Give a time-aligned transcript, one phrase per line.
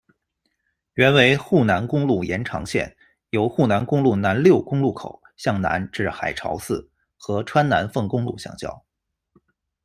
[0.95, 2.97] 原为沪南公路延长线，
[3.29, 6.89] 由沪南公路南六公路口向南至海潮寺，
[7.19, 8.83] 和川南奉公路相交。